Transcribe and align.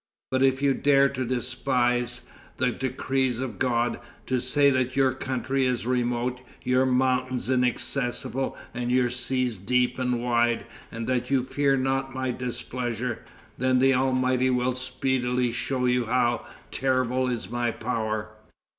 But 0.31 0.41
if 0.41 0.63
you 0.63 0.73
dare 0.73 1.09
to 1.09 1.23
despise 1.23 2.21
the 2.57 2.71
decrees 2.71 3.39
of 3.39 3.59
God, 3.59 3.97
and 3.97 4.01
to 4.25 4.41
say 4.41 4.71
that 4.71 4.95
your 4.95 5.11
country 5.13 5.67
is 5.67 5.85
remote, 5.85 6.41
your 6.63 6.87
mountains 6.87 7.51
inaccessible, 7.51 8.57
and 8.73 8.89
your 8.91 9.11
seas 9.11 9.59
deep 9.59 9.99
and 9.99 10.19
wide, 10.19 10.65
and 10.91 11.05
that 11.05 11.29
you 11.29 11.43
fear 11.43 11.77
not 11.77 12.15
my 12.15 12.31
displeasure, 12.31 13.23
then 13.59 13.77
the 13.77 13.93
Almighty 13.93 14.49
will 14.49 14.73
speedily 14.73 15.51
show 15.51 15.85
you 15.85 16.07
how 16.07 16.47
terrible 16.71 17.29
is 17.29 17.51
my 17.51 17.69
power." 17.69 18.31